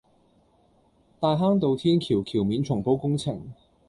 [1.19, 3.51] 大坑道天橋橋面重鋪工程